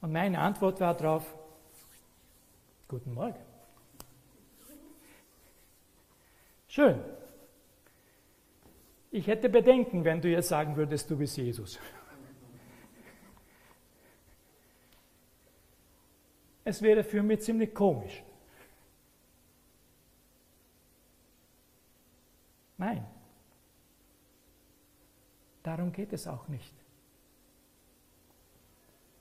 Und 0.00 0.12
meine 0.12 0.38
Antwort 0.38 0.80
war 0.80 0.94
darauf, 0.94 1.34
guten 2.88 3.14
Morgen. 3.14 3.40
Schön, 6.68 7.00
ich 9.16 9.26
hätte 9.26 9.48
Bedenken, 9.48 10.04
wenn 10.04 10.20
du 10.20 10.28
jetzt 10.28 10.48
sagen 10.48 10.76
würdest, 10.76 11.10
du 11.10 11.16
bist 11.16 11.38
Jesus. 11.38 11.78
Es 16.64 16.82
wäre 16.82 17.02
für 17.02 17.22
mich 17.22 17.40
ziemlich 17.40 17.72
komisch. 17.72 18.22
Nein, 22.76 23.06
darum 25.62 25.90
geht 25.92 26.12
es 26.12 26.26
auch 26.26 26.46
nicht. 26.48 26.74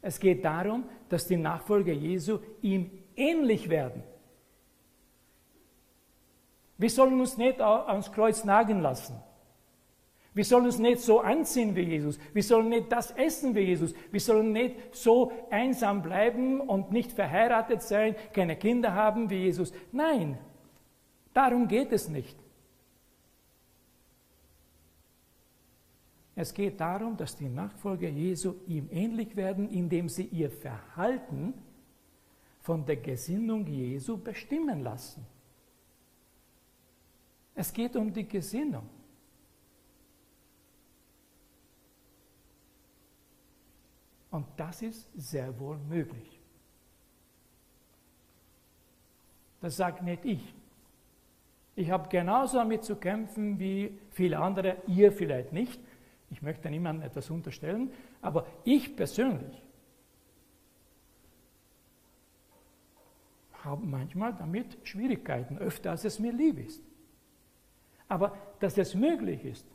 Es 0.01 0.19
geht 0.19 0.43
darum, 0.43 0.89
dass 1.07 1.25
die 1.25 1.37
Nachfolger 1.37 1.93
Jesu 1.93 2.39
ihm 2.61 2.91
ähnlich 3.15 3.69
werden. 3.69 4.03
Wir 6.77 6.89
sollen 6.89 7.17
uns 7.17 7.37
nicht 7.37 7.61
ans 7.61 8.11
Kreuz 8.11 8.43
nagen 8.43 8.81
lassen. 8.81 9.24
Wir 10.35 10.43
sollen 10.43 10.65
uns 10.65 10.79
nicht 10.79 10.99
so 10.99 11.21
anziehen 11.21 11.75
wie 11.77 11.83
Jesus. 11.83 12.19
Wir 12.33 12.43
sollen 12.43 12.67
nicht 12.67 12.91
das 12.91 13.11
essen 13.11 13.55
wie 13.55 13.61
Jesus. 13.61 13.93
Wir 14.11 14.19
sollen 14.19 14.51
nicht 14.51 14.93
so 14.93 15.31
einsam 15.49 16.01
bleiben 16.01 16.59
und 16.59 16.91
nicht 16.91 17.13
verheiratet 17.13 17.81
sein, 17.81 18.15
keine 18.33 18.57
Kinder 18.57 18.93
haben 18.93 19.29
wie 19.29 19.43
Jesus. 19.45 19.71
Nein, 19.93 20.37
darum 21.33 21.69
geht 21.69 21.93
es 21.93 22.09
nicht. 22.09 22.37
Es 26.35 26.53
geht 26.53 26.81
darum, 26.81 27.15
dass 27.15 27.37
die 27.37 27.47
Nachfolger 27.47 28.09
Jesu 28.09 28.55
ihm 28.67 28.89
ähnlich 28.91 29.37
werden, 29.37 29.69
indem 29.69 30.09
sie 30.09 30.25
ihr 30.25 30.51
Verhalten 30.51 31.53
von 32.59 32.85
der 32.85 32.97
Gesinnung 32.97 33.65
Jesu 33.67 34.17
bestimmen 34.17 34.81
lassen. 34.81 35.25
Es 37.53 37.71
geht 37.71 37.95
um 37.95 38.11
die 38.11 38.27
Gesinnung. 38.27 38.89
Und 44.35 44.47
das 44.57 44.81
ist 44.81 45.07
sehr 45.15 45.57
wohl 45.61 45.77
möglich. 45.77 46.41
Das 49.61 49.77
sagt 49.77 50.03
nicht 50.03 50.25
ich. 50.25 50.53
Ich 51.77 51.89
habe 51.89 52.09
genauso 52.09 52.57
damit 52.57 52.83
zu 52.83 52.97
kämpfen 52.97 53.57
wie 53.59 53.97
viele 54.09 54.37
andere, 54.37 54.75
ihr 54.87 55.13
vielleicht 55.13 55.53
nicht. 55.53 55.79
Ich 56.31 56.41
möchte 56.41 56.69
niemandem 56.69 57.07
etwas 57.07 57.29
unterstellen, 57.29 57.93
aber 58.21 58.45
ich 58.65 58.97
persönlich 58.97 59.63
habe 63.63 63.85
manchmal 63.85 64.33
damit 64.33 64.77
Schwierigkeiten, 64.83 65.57
öfter 65.59 65.91
als 65.91 66.03
es 66.03 66.19
mir 66.19 66.33
lieb 66.33 66.59
ist. 66.59 66.83
Aber 68.09 68.37
dass 68.59 68.77
es 68.77 68.95
möglich 68.95 69.45
ist, 69.45 69.65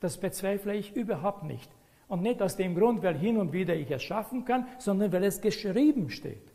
das 0.00 0.16
bezweifle 0.16 0.74
ich 0.74 0.96
überhaupt 0.96 1.42
nicht. 1.42 1.70
Und 2.08 2.22
nicht 2.22 2.42
aus 2.42 2.56
dem 2.56 2.74
Grund, 2.74 3.02
weil 3.02 3.16
hin 3.16 3.38
und 3.38 3.52
wieder 3.52 3.74
ich 3.74 3.90
es 3.90 4.02
schaffen 4.02 4.44
kann, 4.44 4.66
sondern 4.78 5.12
weil 5.12 5.24
es 5.24 5.40
geschrieben 5.40 6.10
steht. 6.10 6.52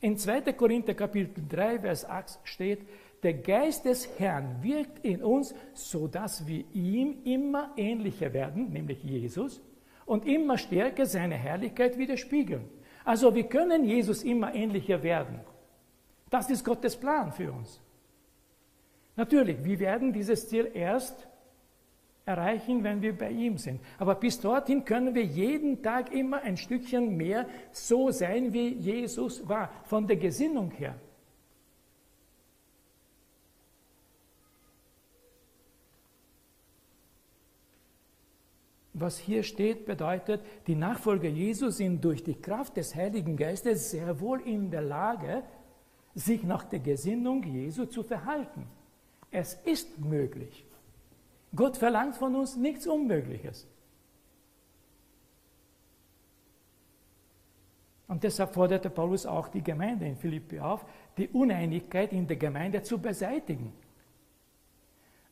In 0.00 0.16
2. 0.16 0.52
Korinther 0.52 0.94
Kapitel 0.94 1.44
3, 1.48 1.80
Vers 1.80 2.04
8 2.04 2.38
steht, 2.44 2.80
der 3.22 3.34
Geist 3.34 3.84
des 3.84 4.08
Herrn 4.18 4.62
wirkt 4.62 5.04
in 5.04 5.22
uns, 5.22 5.54
sodass 5.74 6.46
wir 6.46 6.64
ihm 6.72 7.16
immer 7.24 7.72
ähnlicher 7.76 8.32
werden, 8.32 8.70
nämlich 8.70 9.02
Jesus, 9.02 9.60
und 10.06 10.26
immer 10.26 10.56
stärker 10.56 11.04
seine 11.04 11.34
Herrlichkeit 11.34 11.98
widerspiegeln. 11.98 12.64
Also 13.04 13.34
wir 13.34 13.44
können 13.44 13.84
Jesus 13.84 14.22
immer 14.22 14.54
ähnlicher 14.54 15.02
werden. 15.02 15.40
Das 16.30 16.48
ist 16.50 16.64
Gottes 16.64 16.96
Plan 16.96 17.32
für 17.32 17.52
uns. 17.52 17.80
Natürlich, 19.16 19.64
wir 19.64 19.80
werden 19.80 20.12
dieses 20.12 20.48
Ziel 20.48 20.70
erst 20.72 21.27
erreichen, 22.28 22.84
wenn 22.84 23.00
wir 23.00 23.16
bei 23.16 23.30
ihm 23.30 23.56
sind. 23.56 23.80
Aber 23.98 24.14
bis 24.14 24.38
dorthin 24.38 24.84
können 24.84 25.14
wir 25.14 25.24
jeden 25.24 25.82
Tag 25.82 26.12
immer 26.12 26.42
ein 26.42 26.58
Stückchen 26.58 27.16
mehr 27.16 27.46
so 27.72 28.10
sein, 28.10 28.52
wie 28.52 28.68
Jesus 28.68 29.48
war, 29.48 29.70
von 29.84 30.06
der 30.06 30.16
Gesinnung 30.16 30.70
her. 30.70 30.94
Was 38.92 39.18
hier 39.18 39.42
steht, 39.42 39.86
bedeutet, 39.86 40.42
die 40.66 40.74
Nachfolger 40.74 41.28
Jesu 41.28 41.70
sind 41.70 42.04
durch 42.04 42.22
die 42.24 42.34
Kraft 42.34 42.76
des 42.76 42.94
Heiligen 42.94 43.36
Geistes 43.36 43.90
sehr 43.90 44.20
wohl 44.20 44.40
in 44.40 44.70
der 44.70 44.82
Lage, 44.82 45.44
sich 46.14 46.42
nach 46.42 46.64
der 46.64 46.80
Gesinnung 46.80 47.42
Jesu 47.44 47.86
zu 47.86 48.02
verhalten. 48.02 48.66
Es 49.30 49.54
ist 49.64 49.98
möglich. 50.00 50.67
Gott 51.54 51.76
verlangt 51.76 52.16
von 52.16 52.34
uns 52.34 52.56
nichts 52.56 52.86
Unmögliches. 52.86 53.66
Und 58.06 58.24
deshalb 58.24 58.54
forderte 58.54 58.88
Paulus 58.88 59.26
auch 59.26 59.48
die 59.48 59.62
Gemeinde 59.62 60.06
in 60.06 60.16
Philippi 60.16 60.60
auf, 60.60 60.84
die 61.18 61.28
Uneinigkeit 61.28 62.12
in 62.12 62.26
der 62.26 62.38
Gemeinde 62.38 62.82
zu 62.82 62.98
beseitigen. 62.98 63.72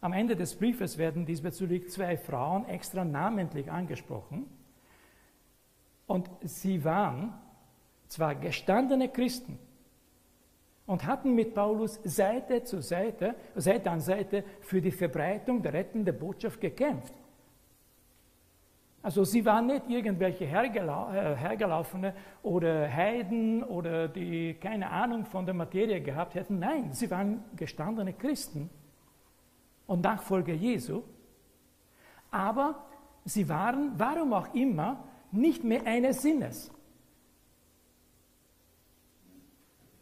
Am 0.01 0.13
Ende 0.13 0.37
des 0.37 0.55
Briefes 0.55 0.99
werden 0.99 1.25
diesbezüglich 1.25 1.89
zwei 1.91 2.19
Frauen 2.19 2.67
extra 2.67 3.05
namentlich 3.05 3.71
angesprochen. 3.71 4.47
Und 6.07 6.31
sie 6.43 6.85
waren 6.85 7.33
zwar 8.09 8.35
gestandene 8.35 9.09
Christen, 9.09 9.59
und 10.87 11.05
hatten 11.05 11.35
mit 11.35 11.55
Paulus 11.55 12.01
Seite 12.05 12.63
zu 12.63 12.81
Seite, 12.81 13.35
Seite 13.55 13.91
an 13.91 14.01
Seite 14.01 14.45
für 14.61 14.81
die 14.81 14.93
Verbreitung 14.93 15.63
der 15.63 15.73
rettenden 15.73 16.17
Botschaft 16.17 16.61
gekämpft. 16.61 17.15
Also 19.03 19.23
sie 19.23 19.45
waren 19.45 19.67
nicht 19.67 19.89
irgendwelche 19.89 20.47
äh, 20.47 20.49
Hergelaufene 20.49 22.13
oder 22.43 22.93
Heiden 22.93 23.63
oder 23.63 24.09
die 24.09 24.55
keine 24.55 24.91
Ahnung 24.91 25.25
von 25.27 25.47
der 25.47 25.55
Materie 25.55 26.01
gehabt 26.01 26.35
hätten. 26.35 26.59
Nein, 26.59 26.93
sie 26.93 27.09
waren 27.09 27.45
gestandene 27.55 28.15
Christen 28.15 28.69
und 29.87 30.03
Nachfolger 30.03 30.55
Jesu. 30.55 31.03
Aber 32.33 32.85
sie 33.25 33.49
waren, 33.49 33.93
warum 33.97 34.33
auch 34.33 34.53
immer, 34.55 35.05
nicht 35.31 35.63
mehr 35.63 35.87
eines 35.87 36.23
Sinnes. 36.23 36.73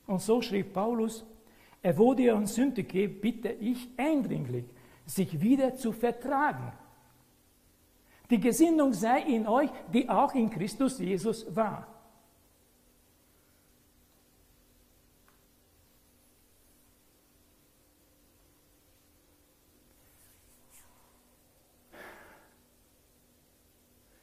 Und 0.06 0.20
so 0.20 0.42
schrieb 0.42 0.72
Paulus, 0.72 1.24
er 1.82 1.96
wurde 1.98 2.34
und 2.34 2.48
geht, 2.82 3.20
bitte 3.20 3.50
ich 3.50 3.88
eindringlich, 3.96 4.64
sich 5.06 5.40
wieder 5.40 5.74
zu 5.74 5.92
vertragen. 5.92 6.72
Die 8.30 8.40
Gesinnung 8.40 8.92
sei 8.92 9.20
in 9.20 9.46
euch, 9.46 9.70
die 9.92 10.08
auch 10.08 10.34
in 10.34 10.48
Christus 10.50 10.98
Jesus 10.98 11.54
war. 11.54 11.86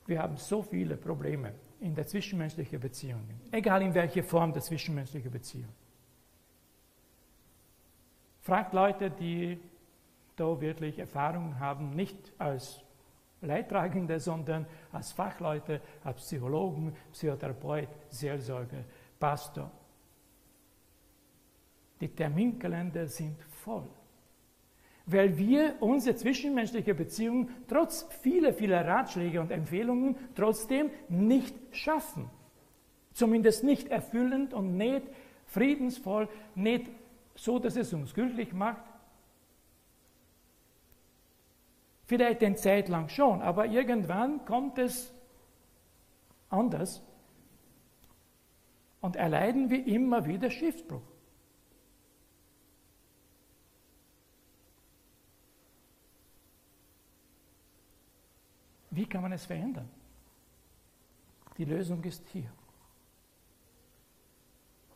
Wir 0.08 0.22
haben 0.22 0.36
so 0.36 0.62
viele 0.62 0.98
Probleme 0.98 1.54
in 1.82 1.96
der 1.96 2.06
zwischenmenschlichen 2.06 2.80
Beziehung, 2.80 3.28
egal 3.52 3.82
in 3.82 3.94
welcher 3.94 4.24
Form 4.24 4.54
der 4.54 4.62
zwischenmenschlichen 4.62 5.32
Beziehung. 5.32 5.74
Fragt 8.40 8.74
Leute, 8.74 9.10
die 9.12 9.60
da 10.36 10.60
wirklich 10.62 10.98
Erfahrung 11.00 11.60
haben, 11.60 11.92
nicht 11.92 12.18
als 12.38 12.82
Leidtragende, 13.42 14.20
sondern 14.20 14.66
als 14.92 15.12
Fachleute, 15.12 15.82
als 16.04 16.22
Psychologen, 16.22 16.96
Psychotherapeut, 17.12 17.90
Seelsorger, 18.10 18.84
Pastor. 19.20 19.72
Die 22.00 22.10
Terminkalender 22.10 23.08
sind 23.08 23.42
voll 23.44 23.88
weil 25.12 25.38
wir 25.38 25.76
unsere 25.80 26.16
zwischenmenschliche 26.16 26.94
Beziehung 26.94 27.50
trotz 27.68 28.08
vieler, 28.22 28.54
vieler 28.54 28.86
Ratschläge 28.86 29.42
und 29.42 29.52
Empfehlungen 29.52 30.16
trotzdem 30.36 30.90
nicht 31.10 31.56
schaffen. 31.72 32.30
Zumindest 33.14 33.64
nicht 33.64 33.90
erfüllend 33.90 34.54
und 34.54 34.78
nicht 34.78 35.04
friedensvoll, 35.48 36.30
nicht 36.56 36.90
so, 37.36 37.60
dass 37.60 37.76
es 37.76 37.94
uns 37.94 38.14
glücklich 38.14 38.54
macht. 38.54 38.84
Vielleicht 42.06 42.44
eine 42.44 42.56
Zeit 42.56 42.90
lang 42.90 43.10
schon, 43.10 43.42
aber 43.42 43.66
irgendwann 43.68 44.44
kommt 44.46 44.78
es 44.78 45.14
anders 46.50 47.02
und 49.02 49.16
erleiden 49.16 49.70
wir 49.70 49.86
immer 49.88 50.26
wieder 50.26 50.50
Schiffbruch. 50.50 51.11
Wie 59.02 59.08
kann 59.08 59.24
man 59.24 59.32
es 59.32 59.48
verändern? 59.48 59.90
Die 61.58 61.66
Lösung 61.66 62.04
ist 62.04 62.24
hier. 62.30 62.52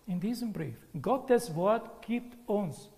In 0.06 0.20
diesem 0.20 0.54
Brief. 0.54 0.78
Gottes 1.02 1.56
Wort 1.56 2.06
gibt 2.06 2.38
uns 2.48 2.91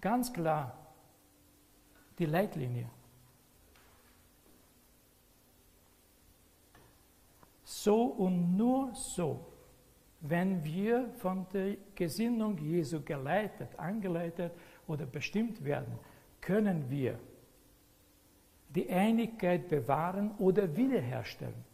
ganz 0.00 0.32
klar 0.32 0.78
die 2.16 2.26
Leitlinie. 2.26 2.88
So 7.64 8.04
und 8.04 8.56
nur 8.56 8.94
so, 8.94 9.52
wenn 10.20 10.62
wir 10.62 11.12
von 11.14 11.44
der 11.52 11.76
Gesinnung 11.96 12.56
Jesu 12.58 13.02
geleitet, 13.02 13.76
angeleitet 13.80 14.52
oder 14.86 15.06
bestimmt 15.06 15.64
werden, 15.64 15.98
können 16.40 16.88
wir 16.88 17.18
die 18.74 18.90
Einigkeit 18.90 19.68
bewahren 19.68 20.32
oder 20.38 20.76
wiederherstellen. 20.76 21.64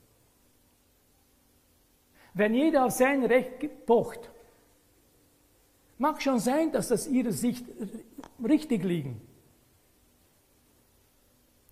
Wenn 2.34 2.54
jeder 2.54 2.84
auf 2.86 2.92
sein 2.92 3.24
Recht 3.24 3.86
pocht, 3.86 4.30
mag 5.98 6.22
schon 6.22 6.38
sein, 6.38 6.70
dass 6.72 6.88
das 6.88 7.06
ihre 7.06 7.32
Sicht 7.32 7.64
richtig 8.42 8.84
liegen. 8.84 9.20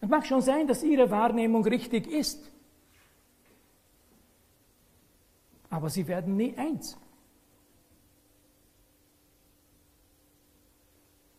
Es 0.01 0.09
mag 0.09 0.27
schon 0.27 0.43
sein, 0.43 0.67
dass 0.67 0.83
ihre 0.83 1.11
Wahrnehmung 1.11 1.65
richtig 1.65 2.07
ist, 2.07 2.51
aber 5.71 5.91
sie 5.91 6.07
werden 6.07 6.37
nie 6.37 6.57
eins. 6.57 6.97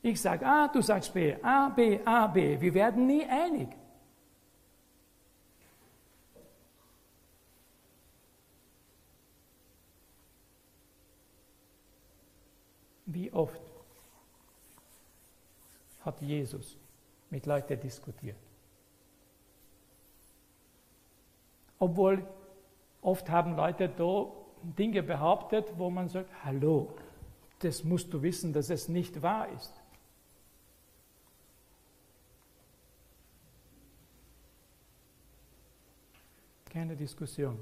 Ich 0.02 0.21
sage 0.21 0.45
A, 0.45 0.67
du 0.67 0.82
sagst 0.82 1.13
B, 1.13 1.36
A, 1.41 1.69
B, 1.69 1.99
A, 2.06 2.28
B. 2.28 2.60
Wir 2.60 2.73
werden 2.73 3.06
nie 3.06 3.25
einig. 3.25 3.69
Wie 13.20 13.34
oft 13.34 13.62
hat 16.06 16.22
Jesus 16.22 16.78
mit 17.30 17.46
Leuten 17.46 17.78
diskutiert? 17.78 18.38
Obwohl 21.80 22.26
oft 23.02 23.30
haben 23.30 23.58
Leute 23.58 23.90
da 23.90 24.32
Dinge 24.64 25.04
behauptet, 25.04 25.78
wo 25.78 25.90
man 25.90 26.08
sagt, 26.08 26.30
hallo, 26.46 26.96
das 27.60 27.84
musst 27.84 28.14
du 28.14 28.22
wissen, 28.22 28.54
dass 28.54 28.70
es 28.70 28.88
nicht 28.88 29.22
wahr 29.22 29.50
ist. 29.50 29.74
Keine 36.70 36.96
Diskussion. 36.96 37.60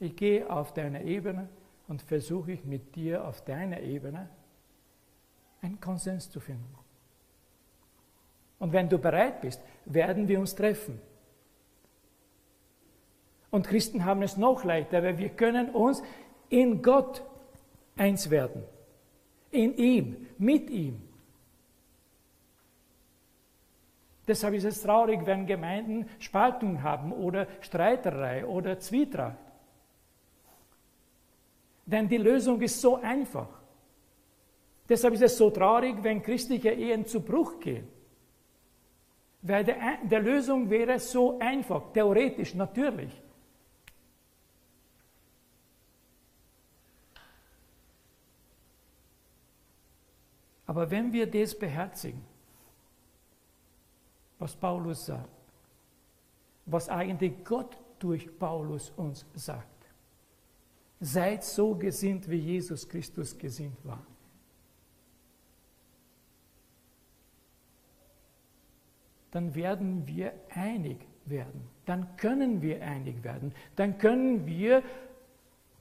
Ich 0.00 0.16
gehe 0.16 0.50
auf 0.50 0.72
deine 0.72 1.04
Ebene 1.04 1.50
und 1.88 2.00
versuche 2.00 2.58
mit 2.64 2.96
dir 2.96 3.28
auf 3.28 3.44
deiner 3.44 3.80
Ebene 3.80 4.30
einen 5.64 5.80
Konsens 5.80 6.30
zu 6.30 6.40
finden. 6.40 6.74
Und 8.58 8.72
wenn 8.72 8.88
du 8.88 8.98
bereit 8.98 9.40
bist, 9.40 9.60
werden 9.84 10.28
wir 10.28 10.38
uns 10.38 10.54
treffen. 10.54 11.00
Und 13.50 13.66
Christen 13.66 14.04
haben 14.04 14.22
es 14.22 14.36
noch 14.36 14.64
leichter, 14.64 15.02
weil 15.02 15.18
wir 15.18 15.30
können 15.30 15.70
uns 15.70 16.02
in 16.48 16.82
Gott 16.82 17.22
eins 17.96 18.30
werden. 18.30 18.64
In 19.50 19.76
ihm, 19.76 20.26
mit 20.38 20.70
ihm. 20.70 21.00
Deshalb 24.26 24.54
ist 24.54 24.64
es 24.64 24.82
traurig, 24.82 25.26
wenn 25.26 25.46
Gemeinden 25.46 26.08
Spaltung 26.18 26.82
haben 26.82 27.12
oder 27.12 27.46
Streiterei 27.60 28.46
oder 28.46 28.78
Zwietracht. 28.78 29.36
Denn 31.86 32.08
die 32.08 32.16
Lösung 32.16 32.60
ist 32.62 32.80
so 32.80 32.96
einfach. 32.96 33.63
Deshalb 34.88 35.14
ist 35.14 35.22
es 35.22 35.38
so 35.38 35.50
traurig, 35.50 35.96
wenn 36.02 36.22
christliche 36.22 36.70
Ehen 36.70 37.06
zu 37.06 37.20
Bruch 37.20 37.58
gehen. 37.60 37.88
Weil 39.40 39.64
der, 39.64 39.98
der 40.04 40.20
Lösung 40.20 40.68
wäre 40.68 40.98
so 40.98 41.38
einfach, 41.38 41.92
theoretisch, 41.92 42.54
natürlich. 42.54 43.12
Aber 50.66 50.90
wenn 50.90 51.12
wir 51.12 51.30
das 51.30 51.58
beherzigen, 51.58 52.24
was 54.38 54.56
Paulus 54.56 55.06
sagt, 55.06 55.28
was 56.66 56.88
eigentlich 56.88 57.44
Gott 57.44 57.78
durch 57.98 58.38
Paulus 58.38 58.90
uns 58.96 59.26
sagt, 59.34 59.68
seid 61.00 61.44
so 61.44 61.74
gesinnt, 61.74 62.28
wie 62.28 62.38
Jesus 62.38 62.88
Christus 62.88 63.36
gesinnt 63.36 63.84
war. 63.84 64.06
Dann 69.34 69.56
werden 69.56 70.06
wir 70.06 70.32
einig 70.54 70.98
werden. 71.24 71.68
Dann 71.86 72.16
können 72.16 72.62
wir 72.62 72.80
einig 72.82 73.24
werden. 73.24 73.52
Dann 73.74 73.98
können 73.98 74.46
wir 74.46 74.84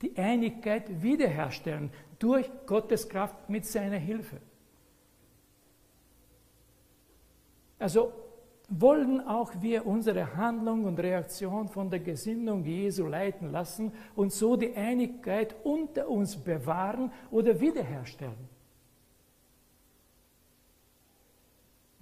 die 0.02 0.18
Einigkeit 0.18 1.04
wiederherstellen 1.04 1.92
durch 2.18 2.50
Gottes 2.66 3.08
Kraft 3.08 3.52
mit 3.52 3.64
seiner 3.66 3.98
Hilfe. 3.98 4.38
Also 7.78 8.12
wollen 8.70 9.22
auch 9.22 9.52
wir 9.62 9.86
unsere 9.86 10.36
Handlung 10.36 10.86
und 10.86 11.00
Reaktion 11.00 11.68
von 11.68 11.92
der 11.92 12.00
Gesinnung 12.00 12.66
Jesu 12.66 13.06
leiten 13.06 13.52
lassen 13.52 13.92
und 14.16 14.34
so 14.34 14.56
die 14.56 14.76
Einigkeit 14.76 15.56
unter 15.64 16.10
uns 16.10 16.38
bewahren 16.38 17.12
oder 17.30 17.60
wiederherstellen. 17.60 18.50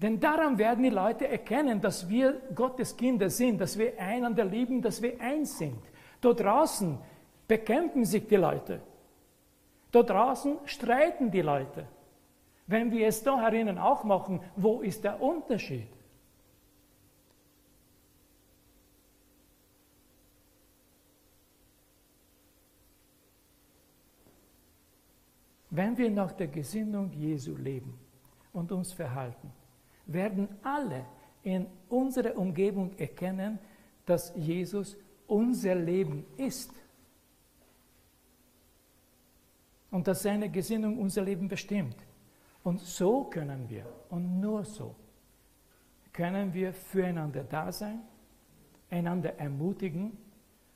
Denn 0.02 0.20
daran 0.20 0.58
werden 0.58 0.84
die 0.84 0.90
Leute 0.90 1.28
erkennen, 1.28 1.80
dass 1.80 2.10
wir 2.10 2.42
Gottes 2.56 2.98
Kinder 2.98 3.30
sind, 3.30 3.62
dass 3.62 3.78
wir 3.78 4.00
einander 4.00 4.44
lieben, 4.44 4.82
dass 4.82 5.00
wir 5.00 5.22
eins 5.22 5.60
sind. 5.60 5.80
Dort 6.20 6.40
draußen 6.40 6.98
bekämpfen 7.48 8.04
sich 8.04 8.28
die 8.28 8.36
Leute. 8.36 8.82
Dort 9.92 10.10
draußen 10.10 10.58
streiten 10.66 11.30
die 11.30 11.42
Leute. 11.42 11.86
Wenn 12.66 12.92
wir 12.92 13.08
es 13.08 13.22
da 13.22 13.40
herinnen 13.40 13.78
auch 13.78 14.04
machen, 14.04 14.42
wo 14.56 14.82
ist 14.82 15.04
der 15.04 15.22
Unterschied? 15.22 15.88
Wenn 25.70 25.96
wir 25.96 26.10
nach 26.10 26.32
der 26.32 26.48
Gesinnung 26.48 27.12
Jesu 27.12 27.56
leben 27.56 27.98
und 28.52 28.72
uns 28.72 28.92
verhalten, 28.92 29.52
werden 30.06 30.48
alle 30.64 31.06
in 31.44 31.66
unserer 31.90 32.38
Umgebung 32.38 32.92
erkennen, 32.98 33.60
dass 34.06 34.34
Jesus 34.36 34.98
unser 35.28 35.76
Leben 35.76 36.26
ist. 36.38 36.72
Und 39.90 40.08
dass 40.08 40.24
seine 40.24 40.50
Gesinnung 40.50 40.98
unser 40.98 41.22
Leben 41.24 41.48
bestimmt. 41.48 41.96
Und 42.64 42.80
so 42.80 43.26
können 43.26 43.70
wir, 43.70 43.86
und 44.10 44.40
nur 44.40 44.64
so, 44.64 44.96
können 46.14 46.54
wir 46.54 46.74
füreinander 46.74 47.44
da 47.44 47.72
sein, 47.72 48.02
einander 48.90 49.38
ermutigen 49.40 50.18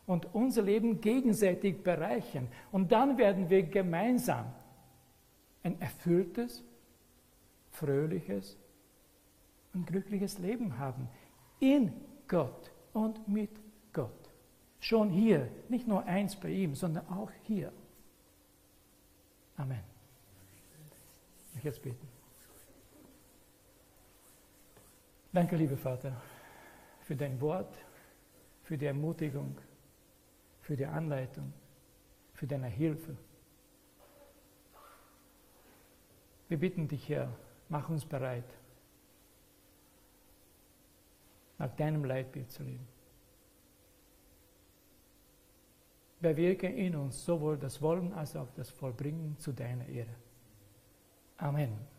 und 0.08 0.34
unser 0.34 0.62
Leben 0.62 1.02
gegenseitig 1.02 1.84
bereichern. 1.84 2.48
Und 2.72 2.92
dann 2.92 3.18
werden 3.18 3.50
wir 3.50 3.64
gemeinsam 3.64 4.46
ein 5.64 5.80
erfülltes, 5.82 6.64
fröhliches, 7.72 8.58
ein 9.76 9.86
glückliches 9.86 10.40
Leben 10.40 10.78
haben. 10.78 11.08
In 11.60 11.94
Gott 12.28 12.72
und 12.94 13.28
mit 13.28 13.52
Gott. 13.94 14.12
Schon 14.80 15.10
hier, 15.10 15.50
nicht 15.70 15.88
nur 15.88 16.06
eins 16.06 16.36
bei 16.36 16.50
ihm, 16.50 16.76
sondern 16.76 17.08
auch 17.08 17.32
hier. 17.44 17.72
Amen. 19.58 19.84
Ich 21.58 21.64
jetzt 21.64 21.82
beten. 21.82 22.08
Danke, 25.32 25.56
lieber 25.56 25.78
Vater, 25.78 26.16
für 27.02 27.16
dein 27.16 27.40
Wort, 27.42 27.76
für 28.64 28.78
die 28.78 28.86
Ermutigung, 28.86 29.58
für 30.62 30.78
die 30.78 30.86
Anleitung, 30.86 31.52
für 32.34 32.48
deine 32.48 32.68
Hilfe. 32.68 33.18
Wir 36.48 36.60
bitten 36.60 36.88
dich, 36.88 37.10
Herr, 37.10 37.32
mach 37.70 37.90
uns 37.90 38.06
bereit, 38.06 38.46
nach 41.58 41.76
deinem 41.76 42.04
Leitbild 42.04 42.52
zu 42.52 42.64
leben. 42.64 42.88
Bewirke 46.20 46.68
in 46.68 46.96
uns 46.96 47.24
sowohl 47.24 47.58
das 47.58 47.82
Wollen 47.82 48.14
als 48.14 48.36
auch 48.36 48.50
das 48.56 48.70
Vollbringen 48.70 49.38
zu 49.38 49.52
deiner 49.52 49.88
Ehre. 49.88 50.16
Amen. 51.38 51.95